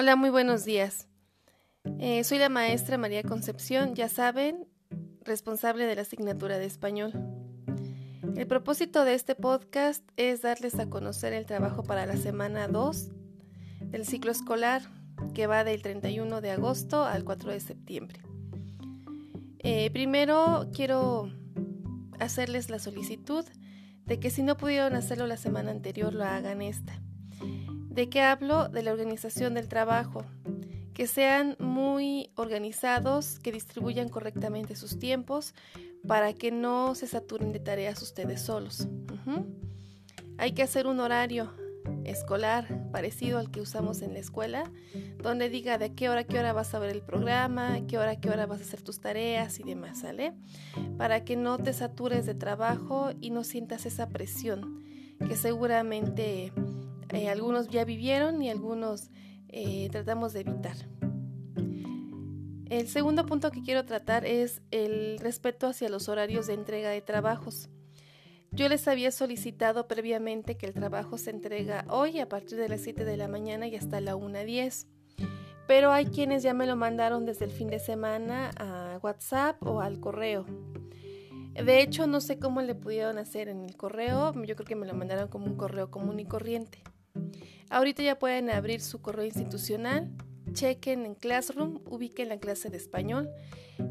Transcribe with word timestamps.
Hola, 0.00 0.14
muy 0.14 0.30
buenos 0.30 0.64
días. 0.64 1.08
Eh, 1.98 2.22
soy 2.22 2.38
la 2.38 2.48
maestra 2.48 2.98
María 2.98 3.24
Concepción, 3.24 3.96
ya 3.96 4.08
saben, 4.08 4.68
responsable 5.24 5.86
de 5.86 5.96
la 5.96 6.02
asignatura 6.02 6.56
de 6.56 6.66
español. 6.66 7.12
El 8.36 8.46
propósito 8.46 9.04
de 9.04 9.14
este 9.14 9.34
podcast 9.34 10.08
es 10.16 10.40
darles 10.40 10.78
a 10.78 10.88
conocer 10.88 11.32
el 11.32 11.46
trabajo 11.46 11.82
para 11.82 12.06
la 12.06 12.16
semana 12.16 12.68
2 12.68 13.08
del 13.86 14.06
ciclo 14.06 14.30
escolar 14.30 14.82
que 15.34 15.48
va 15.48 15.64
del 15.64 15.82
31 15.82 16.42
de 16.42 16.52
agosto 16.52 17.02
al 17.02 17.24
4 17.24 17.50
de 17.50 17.58
septiembre. 17.58 18.20
Eh, 19.58 19.90
primero 19.90 20.70
quiero 20.72 21.28
hacerles 22.20 22.70
la 22.70 22.78
solicitud 22.78 23.44
de 24.04 24.20
que 24.20 24.30
si 24.30 24.44
no 24.44 24.56
pudieron 24.56 24.94
hacerlo 24.94 25.26
la 25.26 25.36
semana 25.36 25.72
anterior 25.72 26.14
lo 26.14 26.22
hagan 26.24 26.62
esta. 26.62 27.02
¿De 27.88 28.08
qué 28.08 28.22
hablo? 28.22 28.68
De 28.68 28.82
la 28.82 28.92
organización 28.92 29.54
del 29.54 29.68
trabajo. 29.68 30.24
Que 30.94 31.06
sean 31.06 31.56
muy 31.58 32.30
organizados, 32.34 33.38
que 33.38 33.52
distribuyan 33.52 34.08
correctamente 34.08 34.76
sus 34.76 34.98
tiempos 34.98 35.54
para 36.06 36.32
que 36.32 36.50
no 36.50 36.94
se 36.94 37.06
saturen 37.06 37.52
de 37.52 37.60
tareas 37.60 38.00
ustedes 38.02 38.40
solos. 38.42 38.88
Hay 40.38 40.52
que 40.52 40.62
hacer 40.62 40.86
un 40.86 41.00
horario 41.00 41.52
escolar 42.04 42.90
parecido 42.90 43.38
al 43.38 43.50
que 43.50 43.60
usamos 43.60 44.02
en 44.02 44.12
la 44.12 44.18
escuela, 44.18 44.70
donde 45.22 45.48
diga 45.48 45.78
de 45.78 45.94
qué 45.94 46.08
hora, 46.08 46.24
qué 46.24 46.38
hora 46.38 46.52
vas 46.52 46.74
a 46.74 46.78
ver 46.78 46.90
el 46.90 47.02
programa, 47.02 47.80
qué 47.86 47.98
hora, 47.98 48.16
qué 48.16 48.30
hora 48.30 48.46
vas 48.46 48.60
a 48.60 48.64
hacer 48.64 48.82
tus 48.82 49.00
tareas 49.00 49.58
y 49.60 49.64
demás, 49.64 50.00
¿sale? 50.00 50.34
Para 50.96 51.24
que 51.24 51.36
no 51.36 51.58
te 51.58 51.72
satures 51.72 52.26
de 52.26 52.34
trabajo 52.34 53.10
y 53.20 53.30
no 53.30 53.44
sientas 53.44 53.86
esa 53.86 54.08
presión 54.08 54.84
que 55.26 55.36
seguramente 55.36 56.52
eh, 57.12 57.28
algunos 57.28 57.68
ya 57.68 57.84
vivieron 57.84 58.42
y 58.42 58.50
algunos 58.50 59.10
eh, 59.48 59.88
tratamos 59.90 60.32
de 60.32 60.40
evitar. 60.40 60.76
El 62.70 62.86
segundo 62.86 63.24
punto 63.24 63.50
que 63.50 63.62
quiero 63.62 63.86
tratar 63.86 64.26
es 64.26 64.60
el 64.70 65.18
respeto 65.18 65.68
hacia 65.68 65.88
los 65.88 66.08
horarios 66.08 66.46
de 66.46 66.54
entrega 66.54 66.90
de 66.90 67.00
trabajos. 67.00 67.70
Yo 68.50 68.68
les 68.68 68.88
había 68.88 69.10
solicitado 69.10 69.88
previamente 69.88 70.56
que 70.56 70.66
el 70.66 70.74
trabajo 70.74 71.16
se 71.16 71.30
entrega 71.30 71.86
hoy 71.88 72.18
a 72.18 72.28
partir 72.28 72.58
de 72.58 72.68
las 72.68 72.82
7 72.82 73.04
de 73.04 73.16
la 73.16 73.28
mañana 73.28 73.66
y 73.66 73.76
hasta 73.76 74.00
la 74.00 74.16
1.10. 74.16 74.86
Pero 75.66 75.92
hay 75.92 76.06
quienes 76.06 76.42
ya 76.42 76.54
me 76.54 76.66
lo 76.66 76.76
mandaron 76.76 77.24
desde 77.24 77.44
el 77.44 77.50
fin 77.50 77.68
de 77.68 77.78
semana 77.78 78.50
a 78.58 78.98
WhatsApp 79.02 79.62
o 79.62 79.80
al 79.80 80.00
correo. 80.00 80.46
De 81.54 81.82
hecho, 81.82 82.06
no 82.06 82.20
sé 82.20 82.38
cómo 82.38 82.62
le 82.62 82.74
pudieron 82.74 83.18
hacer 83.18 83.48
en 83.48 83.64
el 83.64 83.76
correo. 83.76 84.32
Yo 84.44 84.56
creo 84.56 84.66
que 84.66 84.76
me 84.76 84.86
lo 84.86 84.94
mandaron 84.94 85.28
como 85.28 85.46
un 85.46 85.56
correo 85.56 85.90
común 85.90 86.20
y 86.20 86.24
corriente. 86.24 86.82
Ahorita 87.70 88.02
ya 88.02 88.18
pueden 88.18 88.50
abrir 88.50 88.80
su 88.80 89.00
correo 89.00 89.24
institucional, 89.24 90.10
chequen 90.52 91.04
en 91.04 91.14
Classroom, 91.14 91.80
ubiquen 91.84 92.30
la 92.30 92.38
clase 92.38 92.70
de 92.70 92.76
español 92.76 93.28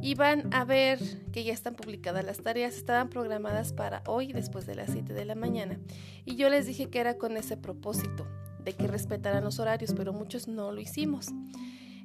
y 0.01 0.15
van 0.15 0.53
a 0.53 0.65
ver 0.65 0.99
que 1.31 1.43
ya 1.43 1.53
están 1.53 1.75
publicadas 1.75 2.25
las 2.25 2.41
tareas. 2.41 2.75
Estaban 2.75 3.09
programadas 3.09 3.73
para 3.73 4.03
hoy 4.07 4.33
después 4.33 4.65
de 4.65 4.75
las 4.75 4.91
7 4.91 5.13
de 5.13 5.25
la 5.25 5.35
mañana. 5.35 5.79
Y 6.25 6.35
yo 6.35 6.49
les 6.49 6.65
dije 6.65 6.89
que 6.89 6.99
era 6.99 7.17
con 7.17 7.38
ese 7.38 7.57
propósito, 7.57 8.27
de 8.63 8.73
que 8.73 8.88
respetaran 8.88 9.43
los 9.43 9.59
horarios, 9.59 9.93
pero 9.95 10.11
muchos 10.11 10.47
no 10.47 10.71
lo 10.71 10.81
hicimos. 10.81 11.27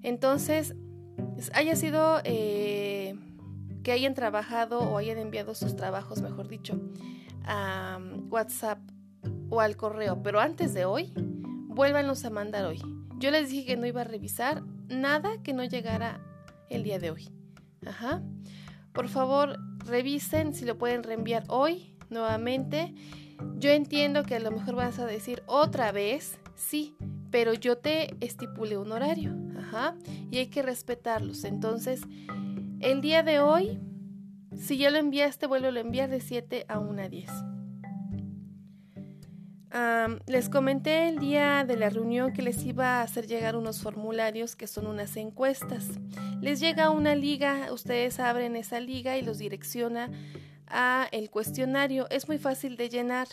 Entonces, 0.02 0.74
haya 1.54 1.74
sido 1.74 2.20
eh, 2.24 3.16
que 3.82 3.92
hayan 3.92 4.14
trabajado 4.14 4.80
o 4.80 4.98
hayan 4.98 5.18
enviado 5.18 5.54
sus 5.54 5.74
trabajos, 5.74 6.22
mejor 6.22 6.48
dicho, 6.48 6.80
a 7.44 7.98
WhatsApp 8.30 8.78
o 9.52 9.60
al 9.60 9.76
correo, 9.76 10.22
pero 10.22 10.40
antes 10.40 10.72
de 10.72 10.86
hoy, 10.86 11.12
vuélvanlos 11.14 12.24
a 12.24 12.30
mandar 12.30 12.64
hoy. 12.64 12.80
Yo 13.18 13.30
les 13.30 13.50
dije 13.50 13.66
que 13.66 13.76
no 13.76 13.86
iba 13.86 14.00
a 14.00 14.04
revisar 14.04 14.62
nada 14.88 15.42
que 15.42 15.52
no 15.52 15.62
llegara 15.62 16.22
el 16.70 16.82
día 16.82 16.98
de 16.98 17.10
hoy. 17.10 17.28
Ajá. 17.86 18.22
Por 18.94 19.08
favor, 19.08 19.58
revisen 19.84 20.54
si 20.54 20.64
lo 20.64 20.78
pueden 20.78 21.02
reenviar 21.02 21.44
hoy 21.48 21.94
nuevamente. 22.08 22.94
Yo 23.56 23.68
entiendo 23.68 24.22
que 24.22 24.36
a 24.36 24.40
lo 24.40 24.52
mejor 24.52 24.74
vas 24.74 24.98
a 24.98 25.04
decir 25.04 25.42
otra 25.44 25.92
vez, 25.92 26.38
sí, 26.54 26.96
pero 27.30 27.52
yo 27.52 27.76
te 27.76 28.16
estipulé 28.24 28.78
un 28.78 28.90
horario. 28.90 29.36
Ajá. 29.58 29.96
Y 30.30 30.38
hay 30.38 30.46
que 30.46 30.62
respetarlos. 30.62 31.44
Entonces, 31.44 32.00
el 32.80 33.02
día 33.02 33.22
de 33.22 33.40
hoy, 33.40 33.78
si 34.56 34.78
ya 34.78 34.90
lo 34.90 34.96
enviaste, 34.96 35.46
vuelvo 35.46 35.66
a 35.66 35.78
enviar 35.78 36.08
de 36.08 36.20
7 36.20 36.64
a 36.68 36.78
1 36.78 37.02
a 37.02 37.08
10 37.10 37.30
les 40.26 40.48
comenté 40.50 41.08
el 41.08 41.18
día 41.18 41.64
de 41.64 41.76
la 41.76 41.88
reunión 41.88 42.32
que 42.32 42.42
les 42.42 42.62
iba 42.64 43.00
a 43.00 43.02
hacer 43.02 43.26
llegar 43.26 43.56
unos 43.56 43.80
formularios 43.80 44.54
que 44.54 44.66
son 44.66 44.86
unas 44.86 45.16
encuestas. 45.16 45.86
Les 46.40 46.60
llega 46.60 46.90
una 46.90 47.14
liga, 47.14 47.72
ustedes 47.72 48.20
abren 48.20 48.56
esa 48.56 48.80
liga 48.80 49.16
y 49.16 49.22
los 49.22 49.38
direcciona 49.38 50.10
a 50.66 51.08
el 51.10 51.30
cuestionario. 51.30 52.06
Es 52.10 52.28
muy 52.28 52.38
fácil 52.38 52.76
de 52.76 52.90
llenar. 52.90 53.28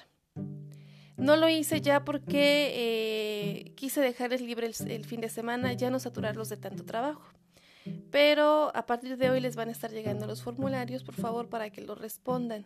No 1.17 1.35
lo 1.35 1.49
hice 1.49 1.81
ya 1.81 2.05
porque 2.05 2.71
eh, 2.73 3.73
quise 3.75 3.99
dejarles 3.99 4.39
libre 4.39 4.67
el, 4.67 4.89
el 4.89 5.05
fin 5.05 5.19
de 5.19 5.27
semana, 5.27 5.73
ya 5.73 5.89
no 5.89 5.99
saturarlos 5.99 6.47
de 6.47 6.55
tanto 6.55 6.85
trabajo. 6.85 7.23
Pero 8.11 8.71
a 8.73 8.85
partir 8.85 9.17
de 9.17 9.29
hoy 9.29 9.41
les 9.41 9.57
van 9.57 9.67
a 9.67 9.71
estar 9.73 9.91
llegando 9.91 10.25
los 10.25 10.41
formularios, 10.41 11.03
por 11.03 11.15
favor, 11.15 11.49
para 11.49 11.69
que 11.69 11.81
los 11.81 11.99
respondan. 11.99 12.65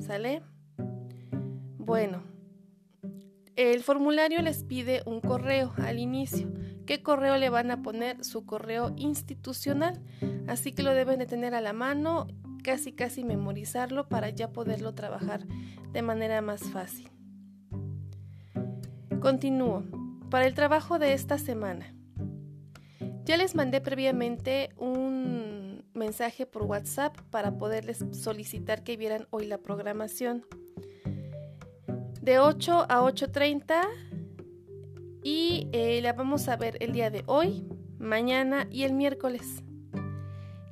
¿Sale? 0.00 0.42
Bueno, 1.78 2.22
el 3.56 3.82
formulario 3.82 4.42
les 4.42 4.64
pide 4.64 5.02
un 5.06 5.20
correo 5.20 5.72
al 5.78 5.98
inicio. 5.98 6.52
¿Qué 6.84 7.02
correo 7.02 7.38
le 7.38 7.48
van 7.48 7.70
a 7.70 7.82
poner? 7.82 8.22
Su 8.24 8.44
correo 8.44 8.92
institucional. 8.96 10.00
Así 10.46 10.72
que 10.72 10.82
lo 10.82 10.94
deben 10.94 11.18
de 11.18 11.26
tener 11.26 11.54
a 11.54 11.62
la 11.62 11.72
mano, 11.72 12.28
casi 12.62 12.92
casi 12.92 13.24
memorizarlo 13.24 14.08
para 14.08 14.28
ya 14.30 14.52
poderlo 14.52 14.94
trabajar 14.94 15.46
de 15.92 16.02
manera 16.02 16.42
más 16.42 16.62
fácil. 16.64 17.10
Continúo. 19.20 19.84
Para 20.30 20.46
el 20.46 20.54
trabajo 20.54 20.98
de 20.98 21.14
esta 21.14 21.38
semana. 21.38 21.94
Ya 23.24 23.36
les 23.36 23.54
mandé 23.54 23.80
previamente 23.80 24.70
un 24.76 25.84
mensaje 25.94 26.46
por 26.46 26.64
WhatsApp 26.64 27.16
para 27.30 27.56
poderles 27.56 28.04
solicitar 28.12 28.84
que 28.84 28.96
vieran 28.96 29.26
hoy 29.30 29.46
la 29.46 29.58
programación 29.58 30.44
de 32.26 32.40
8 32.40 32.86
a 32.88 33.02
8.30 33.02 33.86
y 35.22 35.68
eh, 35.70 36.00
la 36.02 36.12
vamos 36.12 36.48
a 36.48 36.56
ver 36.56 36.76
el 36.80 36.90
día 36.90 37.08
de 37.08 37.22
hoy, 37.26 37.64
mañana 38.00 38.66
y 38.68 38.82
el 38.82 38.94
miércoles. 38.94 39.62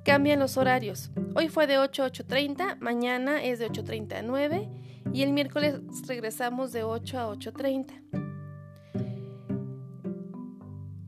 Cambian 0.05 0.41
los 0.41 0.57
horarios. 0.57 1.13
Hoy 1.37 1.49
fue 1.49 1.69
de 1.69 1.79
8 1.79 2.03
a 2.03 2.11
8.30, 2.11 2.79
mañana 2.81 3.41
es 3.45 3.61
de 3.61 3.71
8.30 3.71 4.15
a 4.15 4.23
9 4.23 4.69
y 5.13 5.23
el 5.23 5.33
miércoles 5.33 5.77
regresamos 6.09 6.73
de 6.73 6.83
8 6.83 7.21
a 7.21 7.33
8.30. 7.33 8.03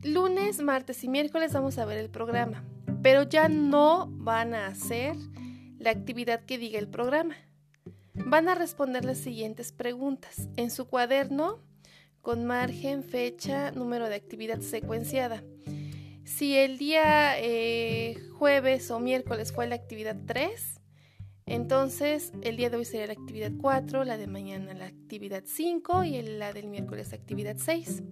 Lunes, 0.03 0.61
martes 0.61 1.03
y 1.03 1.09
miércoles 1.09 1.51
vamos 1.51 1.77
a 1.77 1.83
ver 1.83 1.97
el 1.97 2.09
programa, 2.09 2.63
pero 3.03 3.23
ya 3.23 3.49
no 3.49 4.07
van 4.11 4.53
a 4.53 4.67
hacer 4.67 5.17
la 5.77 5.89
actividad 5.89 6.45
que 6.45 6.57
diga 6.57 6.79
el 6.79 6.87
programa 6.87 7.35
Van 8.29 8.49
a 8.49 8.55
responder 8.55 9.05
las 9.05 9.19
siguientes 9.19 9.71
preguntas. 9.71 10.49
En 10.57 10.69
su 10.69 10.85
cuaderno, 10.85 11.59
con 12.21 12.43
margen, 12.43 13.05
fecha, 13.05 13.71
número 13.71 14.09
de 14.09 14.15
actividad 14.15 14.59
secuenciada. 14.59 15.45
Si 16.25 16.57
el 16.57 16.77
día 16.77 17.39
eh, 17.39 18.17
jueves 18.37 18.91
o 18.91 18.99
miércoles 18.99 19.53
fue 19.53 19.65
la 19.65 19.75
actividad 19.75 20.17
3, 20.25 20.76
entonces 21.47 22.31
el 22.43 22.57
día 22.57 22.69
de 22.69 22.77
hoy 22.77 22.85
sería 22.85 23.07
la 23.07 23.13
actividad 23.13 23.51
4, 23.59 24.03
la 24.03 24.17
de 24.17 24.27
mañana 24.27 24.73
la 24.73 24.85
actividad 24.85 25.43
5 25.45 26.03
y 26.03 26.21
la 26.21 26.53
del 26.53 26.67
miércoles 26.67 27.13
actividad 27.13 27.55
6. 27.57 28.03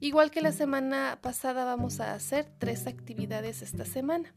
Igual 0.00 0.30
que 0.30 0.40
la 0.40 0.52
semana 0.52 1.18
pasada 1.22 1.64
vamos 1.64 2.00
a 2.00 2.14
hacer 2.14 2.46
tres 2.58 2.86
actividades 2.86 3.62
esta 3.62 3.84
semana 3.84 4.34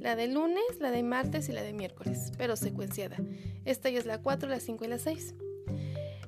la 0.00 0.16
de 0.16 0.28
lunes, 0.28 0.80
la 0.80 0.90
de 0.90 1.02
martes 1.02 1.48
y 1.48 1.52
la 1.52 1.62
de 1.62 1.72
miércoles, 1.72 2.32
pero 2.36 2.56
secuenciada. 2.56 3.16
Esta 3.64 3.90
ya 3.90 3.98
es 3.98 4.06
la 4.06 4.18
4, 4.18 4.48
la 4.48 4.60
5 4.60 4.84
y 4.84 4.88
la 4.88 4.98
6. 4.98 5.34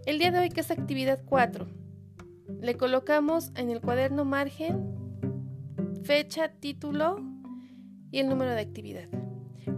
El 0.07 0.19
día 0.19 0.31
de 0.31 0.39
hoy, 0.39 0.49
que 0.51 0.61
es 0.61 0.71
actividad 0.71 1.23
4, 1.25 1.67
le 2.61 2.77
colocamos 2.77 3.53
en 3.57 3.71
el 3.71 3.81
cuaderno 3.81 4.25
margen, 4.25 4.95
fecha, 6.03 6.49
título 6.49 7.17
y 8.11 8.19
el 8.19 8.29
número 8.29 8.53
de 8.53 8.61
actividad. 8.61 9.09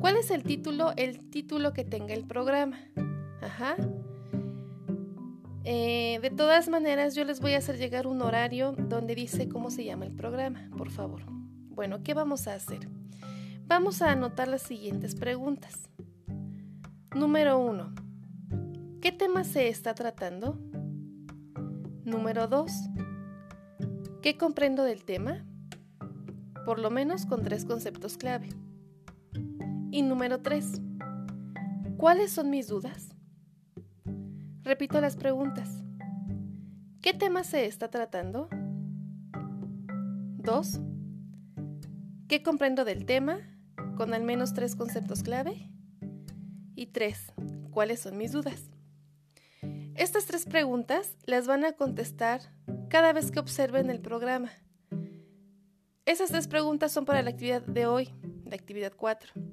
¿Cuál 0.00 0.16
es 0.16 0.30
el 0.30 0.42
título? 0.42 0.92
El 0.96 1.30
título 1.30 1.72
que 1.72 1.84
tenga 1.84 2.14
el 2.14 2.26
programa. 2.26 2.78
Ajá. 3.40 3.76
Eh, 5.64 6.18
de 6.20 6.30
todas 6.30 6.68
maneras, 6.68 7.14
yo 7.14 7.24
les 7.24 7.40
voy 7.40 7.54
a 7.54 7.58
hacer 7.58 7.78
llegar 7.78 8.06
un 8.06 8.20
horario 8.22 8.72
donde 8.72 9.14
dice 9.14 9.48
cómo 9.48 9.70
se 9.70 9.84
llama 9.84 10.06
el 10.06 10.12
programa, 10.12 10.68
por 10.76 10.90
favor. 10.90 11.22
Bueno, 11.70 12.02
¿qué 12.02 12.14
vamos 12.14 12.48
a 12.48 12.54
hacer? 12.54 12.88
Vamos 13.66 14.02
a 14.02 14.10
anotar 14.10 14.48
las 14.48 14.62
siguientes 14.62 15.14
preguntas. 15.14 15.88
Número 17.14 17.58
1. 17.58 17.94
¿Qué 19.00 19.12
tema 19.12 19.44
se 19.44 19.68
está 19.68 19.94
tratando? 19.94 20.58
Número 22.04 22.48
2. 22.48 22.72
¿Qué 24.20 24.36
comprendo 24.36 24.84
del 24.84 25.04
tema? 25.04 25.44
Por 26.64 26.78
lo 26.78 26.90
menos 26.90 27.26
con 27.26 27.42
tres 27.42 27.64
conceptos 27.64 28.16
clave. 28.16 28.48
Y 29.94 30.00
número 30.00 30.40
tres, 30.40 30.80
¿cuáles 31.98 32.32
son 32.32 32.48
mis 32.48 32.66
dudas? 32.66 33.10
Repito 34.62 34.98
las 35.02 35.16
preguntas. 35.16 35.84
¿Qué 37.02 37.12
tema 37.12 37.44
se 37.44 37.66
está 37.66 37.90
tratando? 37.90 38.48
2. 39.32 40.80
¿Qué 42.26 42.42
comprendo 42.42 42.86
del 42.86 43.04
tema? 43.04 43.40
Con 43.98 44.14
al 44.14 44.22
menos 44.22 44.54
tres 44.54 44.76
conceptos 44.76 45.22
clave. 45.22 45.70
Y 46.74 46.86
3. 46.86 47.34
¿Cuáles 47.70 48.00
son 48.00 48.16
mis 48.16 48.32
dudas? 48.32 48.70
Estas 49.94 50.24
tres 50.24 50.46
preguntas 50.46 51.18
las 51.26 51.46
van 51.46 51.66
a 51.66 51.72
contestar 51.72 52.40
cada 52.88 53.12
vez 53.12 53.30
que 53.30 53.40
observen 53.40 53.90
el 53.90 54.00
programa. 54.00 54.48
Esas 56.06 56.30
tres 56.30 56.48
preguntas 56.48 56.92
son 56.92 57.04
para 57.04 57.20
la 57.20 57.28
actividad 57.28 57.60
de 57.60 57.84
hoy, 57.84 58.08
la 58.46 58.54
actividad 58.54 58.94
4. 58.96 59.51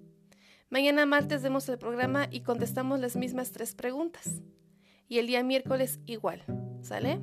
Mañana 0.71 1.07
martes 1.07 1.41
vemos 1.41 1.67
el 1.67 1.79
programa 1.79 2.27
y 2.29 2.41
contestamos 2.41 2.99
las 2.99 3.15
mismas 3.15 3.51
tres 3.51 3.73
preguntas. 3.73 4.43
Y 5.07 5.17
el 5.17 5.25
día 5.25 5.41
miércoles 5.41 5.99
igual, 6.05 6.43
¿sale? 6.83 7.19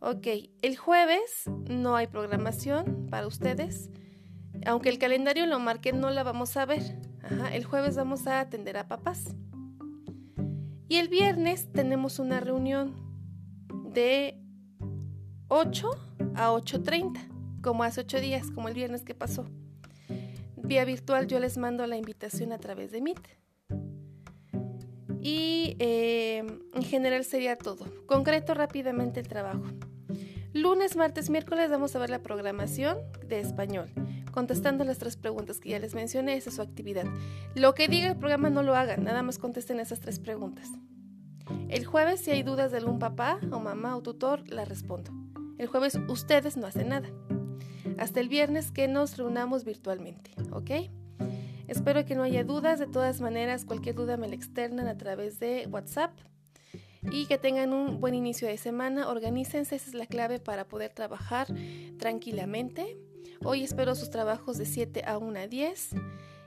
Ok, 0.00 0.26
el 0.62 0.76
jueves 0.78 1.50
no 1.68 1.96
hay 1.96 2.06
programación 2.06 3.08
para 3.10 3.26
ustedes. 3.26 3.90
Aunque 4.64 4.88
el 4.88 4.98
calendario 4.98 5.44
lo 5.44 5.58
marque, 5.58 5.92
no 5.92 6.08
la 6.08 6.22
vamos 6.22 6.56
a 6.56 6.64
ver. 6.64 6.98
el 7.52 7.64
jueves 7.64 7.96
vamos 7.96 8.26
a 8.26 8.40
atender 8.40 8.78
a 8.78 8.88
papás. 8.88 9.36
Y 10.88 10.96
el 10.96 11.08
viernes 11.08 11.70
tenemos 11.74 12.18
una 12.18 12.40
reunión 12.40 12.94
de 13.92 14.40
8 15.48 15.90
a 16.36 16.52
8.30, 16.52 17.60
como 17.60 17.82
hace 17.82 18.00
8 18.00 18.18
días, 18.20 18.50
como 18.50 18.68
el 18.68 18.74
viernes 18.74 19.04
que 19.04 19.14
pasó. 19.14 19.46
Vía 20.68 20.84
virtual 20.84 21.26
yo 21.26 21.40
les 21.40 21.56
mando 21.56 21.86
la 21.86 21.96
invitación 21.96 22.52
a 22.52 22.58
través 22.58 22.92
de 22.92 23.00
Meet. 23.00 23.26
Y 25.22 25.76
eh, 25.78 26.44
en 26.74 26.82
general 26.82 27.24
sería 27.24 27.56
todo. 27.56 27.86
Concreto 28.04 28.52
rápidamente 28.52 29.18
el 29.18 29.28
trabajo. 29.28 29.64
Lunes, 30.52 30.94
martes, 30.94 31.30
miércoles 31.30 31.70
vamos 31.70 31.96
a 31.96 31.98
ver 31.98 32.10
la 32.10 32.22
programación 32.22 32.98
de 33.26 33.40
español, 33.40 33.88
contestando 34.30 34.84
las 34.84 34.98
tres 34.98 35.16
preguntas 35.16 35.58
que 35.58 35.70
ya 35.70 35.78
les 35.78 35.94
mencioné, 35.94 36.36
esa 36.36 36.50
es 36.50 36.56
su 36.56 36.62
actividad. 36.62 37.06
Lo 37.54 37.74
que 37.74 37.88
diga 37.88 38.08
el 38.08 38.18
programa 38.18 38.50
no 38.50 38.62
lo 38.62 38.76
hagan, 38.76 39.04
nada 39.04 39.22
más 39.22 39.38
contesten 39.38 39.80
esas 39.80 40.00
tres 40.00 40.18
preguntas. 40.18 40.68
El 41.70 41.86
jueves, 41.86 42.20
si 42.20 42.30
hay 42.30 42.42
dudas 42.42 42.72
de 42.72 42.76
algún 42.76 42.98
papá 42.98 43.40
o 43.50 43.58
mamá 43.58 43.96
o 43.96 44.02
tutor, 44.02 44.46
la 44.50 44.66
respondo. 44.66 45.12
El 45.56 45.66
jueves 45.66 45.98
ustedes 46.08 46.58
no 46.58 46.66
hacen 46.66 46.90
nada. 46.90 47.08
Hasta 47.96 48.20
el 48.20 48.28
viernes 48.28 48.70
que 48.70 48.88
nos 48.88 49.16
reunamos 49.16 49.64
virtualmente, 49.64 50.32
¿ok? 50.52 50.70
Espero 51.68 52.04
que 52.04 52.14
no 52.14 52.22
haya 52.22 52.44
dudas, 52.44 52.78
de 52.78 52.86
todas 52.86 53.20
maneras 53.20 53.64
cualquier 53.64 53.94
duda 53.94 54.16
me 54.16 54.28
la 54.28 54.34
externan 54.34 54.88
a 54.88 54.96
través 54.96 55.38
de 55.38 55.66
WhatsApp 55.70 56.18
y 57.02 57.26
que 57.26 57.38
tengan 57.38 57.72
un 57.72 58.00
buen 58.00 58.14
inicio 58.14 58.48
de 58.48 58.56
semana. 58.56 59.08
Organícense, 59.08 59.76
esa 59.76 59.88
es 59.88 59.94
la 59.94 60.06
clave 60.06 60.38
para 60.38 60.66
poder 60.66 60.92
trabajar 60.92 61.46
tranquilamente. 61.98 62.96
Hoy 63.44 63.64
espero 63.64 63.94
sus 63.94 64.10
trabajos 64.10 64.58
de 64.58 64.66
7 64.66 65.04
a 65.06 65.18
1 65.18 65.38
a 65.38 65.46
10 65.46 65.90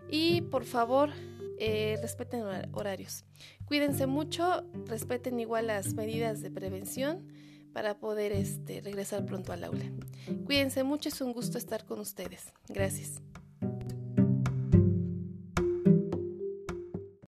y 0.09 0.41
por 0.41 0.65
favor 0.65 1.11
eh, 1.59 1.97
respeten 2.01 2.43
horarios. 2.73 3.23
Cuídense 3.65 4.07
mucho, 4.07 4.65
respeten 4.87 5.39
igual 5.39 5.67
las 5.67 5.93
medidas 5.93 6.41
de 6.41 6.51
prevención 6.51 7.27
para 7.73 7.97
poder 7.99 8.31
este, 8.31 8.81
regresar 8.81 9.25
pronto 9.25 9.51
al 9.51 9.63
aula. 9.63 9.85
Cuídense 10.45 10.83
mucho, 10.83 11.09
es 11.09 11.21
un 11.21 11.33
gusto 11.33 11.57
estar 11.57 11.85
con 11.85 11.99
ustedes. 11.99 12.53
Gracias. 12.67 13.21